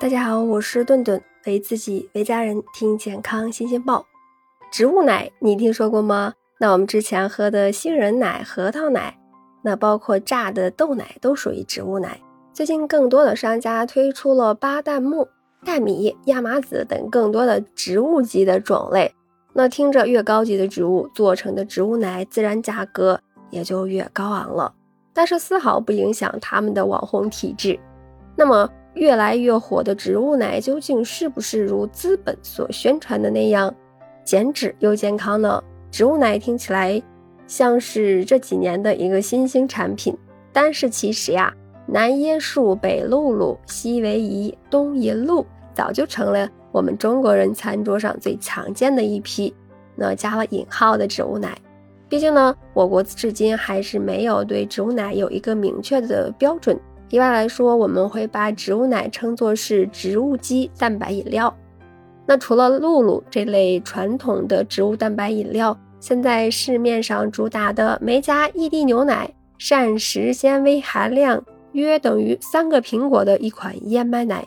[0.00, 4.06] 大家好，我是顿顿，为自己为家人听健康新鲜报。
[4.72, 6.32] 植物奶你听说过吗？
[6.58, 9.18] 那我们之前喝的杏仁奶、核桃奶，
[9.60, 12.18] 那包括榨的豆奶都属于植物奶。
[12.54, 15.28] 最近更多的商家推出了巴旦木、
[15.66, 19.14] 大米、亚麻籽等更多的植物级的种类。
[19.52, 24.74] 那听着越高级的植物做成的植物奶，自然价格也就越高昂了。
[25.12, 27.78] 但是丝毫不影响他们的网红体质。
[28.34, 28.66] 那么。
[28.94, 33.72] 越来越火的植物奶究竟是不是如资本所宣传的那样
[34.24, 35.62] 减脂又健康呢？
[35.90, 37.00] 植物奶听起来
[37.46, 40.16] 像是这几年的一个新兴产品，
[40.52, 41.52] 但是其实呀，
[41.86, 45.44] 南椰树、北露露、西维夷、东银露
[45.74, 49.52] 早就成了我们中国人餐桌上最常见的一批，
[49.96, 51.58] 那加了引号的植物奶。
[52.08, 56.78] 毕竟呢，我国至今还是没有对植物奶有一个明确的标准。
[57.10, 61.52] 一般来说，我们会把植物奶称作是植物基蛋白饮料。
[62.24, 74.46] 那除了露露这类传统的植物蛋白饮料，现在市面上主打的没加异地牛奶、膳食纤维含量约等于三个苹果的一款燕麦奶，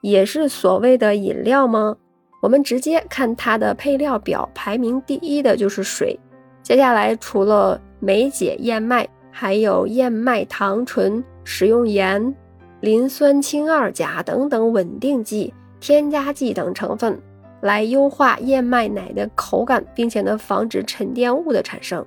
[0.00, 1.96] 也是所谓的饮料吗？
[2.40, 6.16] 我们直接看它的配料表，排名第一的就是水。
[6.62, 11.24] 接下来除了酶解燕麦，还有燕麦糖醇。
[11.44, 12.34] 使用盐、
[12.80, 17.20] 磷酸氢二钾等等稳定剂、添加剂等成分
[17.60, 22.04] 来优化燕麦奶的口感，并且呢防止沉淀物的产生。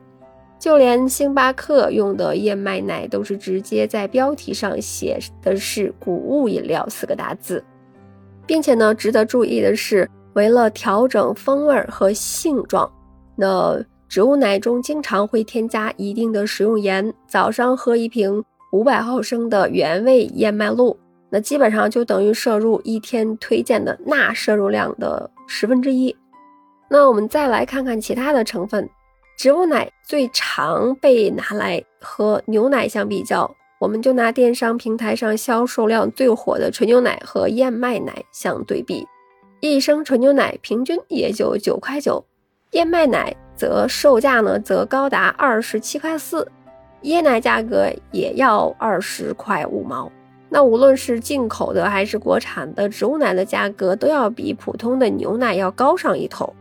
[0.59, 7.63] 就连星巴克用的燕麦奶都是直接在标题上写的是“谷物饮料”四个大字，
[8.47, 12.91] 并且呢值得注意的是，为了调整风味和性状，
[13.35, 17.13] 那植物奶中经常会添加一定的食用盐。
[17.27, 18.43] 早上喝一瓶。
[18.71, 20.97] 五百毫升的原味燕麦露，
[21.29, 26.15] 那基本上就等于摄入一天推荐的钠摄入量的十分之一。
[26.89, 28.89] 那我们再来看看其他的成分，
[29.37, 33.49] 植物奶最常被拿来和牛奶相比较，
[33.79, 39.05] 我们就拿电商平台上销售量最火的纯牛奶和燕麦奶相对比，
[39.59, 42.25] 一升纯牛奶平均也就九块九，
[42.71, 46.49] 燕麦奶则售价呢则高达二十七块四。
[47.03, 50.11] 椰奶价格也要二十块五毛，
[50.49, 56.53] 那无论是进口的还是国产的植物奶的价格，都要比普通的牛奶要高上一头。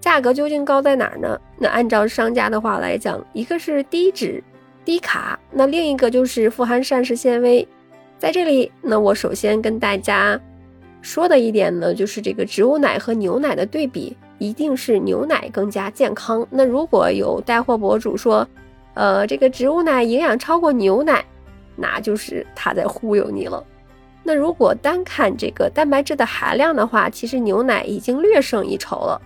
[0.00, 1.40] 价格究竟高在哪儿呢？
[1.58, 4.42] 那按照商家的话来讲，一个是低脂
[4.84, 7.66] 低卡，那另一个就是富含膳食纤维。
[8.18, 10.38] 在这里，那我首先跟大家
[11.00, 16.46] 说的一点呢，就是这个植物奶和牛奶的对比，一定是牛奶更加健康。
[16.50, 18.46] 那如果有带货博主说，
[18.94, 21.24] 呃，这个植物奶营养超过牛奶，
[21.76, 23.62] 那就是他在忽悠你了。
[24.22, 29.20] 那如果单看这个蛋白质的含量的话，其实牛奶已经略胜一筹了。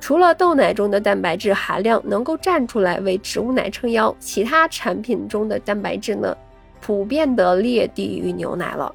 [0.00, 6.36] 除了豆奶中的蛋白质含量能够站出来为植物奶撑腰，其他产品中的蛋白质呢，
[6.80, 8.92] 普遍的略低于牛奶了。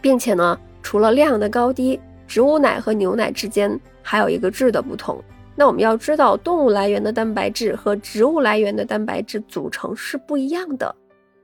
[0.00, 5.22] 并且呢，除了量的高低，植物奶和牛奶之间还有一个质的不同。
[5.56, 10.94] 那我们要知道，动物来源的蛋白质和植物来源的蛋白质组成是不一样的。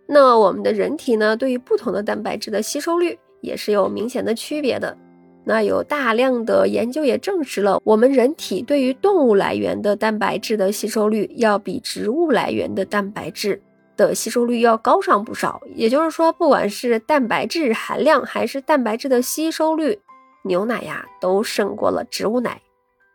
[0.06, 4.96] 那我们的人体呢，对于不同的蛋白质的吸收率也是有明显的区别的。
[5.44, 13.62] 那有大量的研究也证实了，我们人体对于动物来源的蛋白质的吸收率要比植物来源的蛋白质
[13.96, 15.60] 的吸收率要高上不少。
[15.76, 20.00] 也就是说，不管是蛋白质含量还是蛋白质的吸收率，
[20.42, 22.60] 牛奶呀都胜过了植物奶。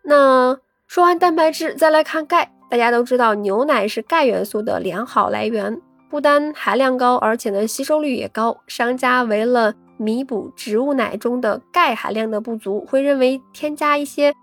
[0.02, 0.58] 那。
[0.96, 2.50] 说完蛋白质，再来看钙。
[2.70, 8.56] 大家都知道，牛奶是钙元素的良好来源，不单含量高，而且呢吸收率也高。
[8.66, 14.34] 商家为了弥补植物奶中的钙含量的不足，会认为添加一些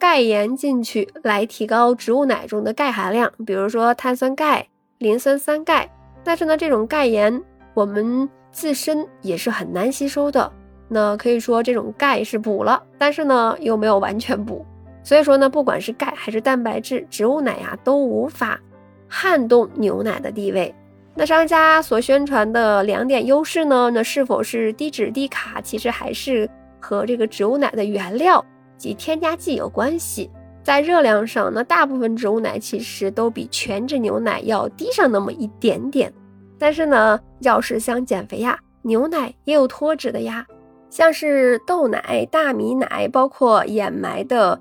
[0.00, 4.66] 钙盐进去，来提高植物奶中的钙含量，比如说碳酸钙、
[4.98, 5.88] 磷酸三钙。
[6.24, 7.40] 但是呢，这种钙盐
[7.72, 10.52] 我们自身也是很难吸收的。
[10.88, 14.66] 那可以说这种钙是补了，但是呢又没有完全补。
[15.02, 18.60] 所以说呢，不管是钙还是蛋白质，植物奶呀都无法
[19.08, 20.74] 撼动牛奶的地位。
[21.14, 26.48] 那商家所宣传的两点优势呢，那是否是低脂低卡，其实还是
[26.78, 28.44] 和这个植物奶的原料
[28.76, 30.30] 及添加剂有关系。
[30.62, 36.12] 在热量上，那大部分植物奶其实都比全脂牛奶要低上那么一点点。
[36.58, 40.46] 但是呢，要是想减肥呀，牛奶也有脱脂的呀，
[40.90, 44.60] 像是豆奶、大米奶，包括掩埋的。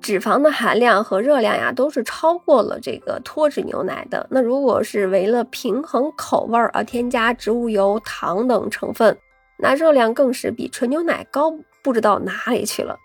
[0.00, 4.26] 脂肪的含量和热量呀，都是超过了这个脱脂牛奶的。
[4.30, 9.16] 那如果是为了平衡口味而添加植物油、糖等成分，
[9.58, 11.52] 那热量更是比纯牛奶高
[11.82, 12.96] 不知道哪里去了。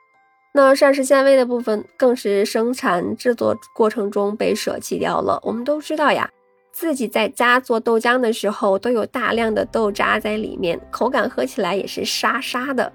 [0.53, 5.39] 那膳食纤维的部分更是生产制作过程中被舍弃掉了。
[5.43, 6.29] 我们都知道呀，
[6.71, 12.93] 自己在家做豆浆的时候都有大量的豆渣在里面，口感喝起来也是沙沙的。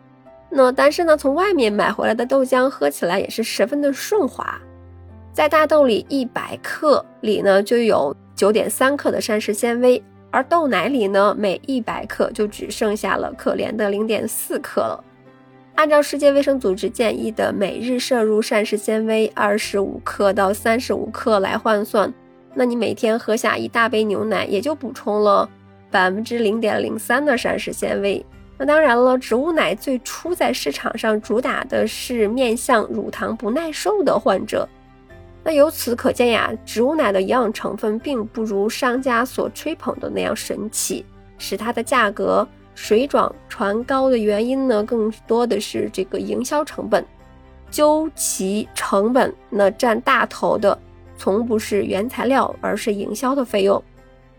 [0.51, 4.59] 那但是呢，从外面买回来的豆浆喝起来也是十分的顺滑。
[5.33, 15.05] 在大豆里一百克里呢就有九点三克的膳食纤维，而豆奶里呢每一百克就只剩下了可怜的零点四克了。
[15.77, 22.13] 按照世界卫生组织建议的每日摄入膳食纤维二十五克到三十五克来换算，
[22.55, 25.49] 那你每天喝下一大杯牛奶，也就补充了
[25.89, 28.25] 百分之零点零三的膳食纤维。
[28.59, 34.69] 那当然了，植物奶最初在市场上主打的是面向乳糖不耐受的患者。
[35.45, 41.07] 那由此可见呀，植物奶的营养成分并不如商家所吹捧的那样神奇，
[41.39, 42.47] 使它的价格。
[42.75, 47.05] 水涨船高的原因呢，更多的是这个营销成本，
[47.73, 50.79] 究其成本，那占大头的
[51.17, 53.83] 从不是原材料，而是营销的费用。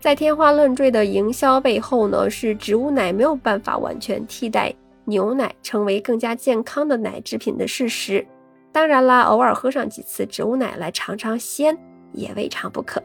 [0.00, 4.74] 在天花乱坠的营销背后呢，是植物奶没有办法完全替代
[5.04, 8.26] 牛奶，成为更加健康的奶制品的事实。
[8.72, 11.76] 当然啦，偶尔喝上几次植物奶来尝尝鲜，
[12.12, 13.02] 也未尝不可。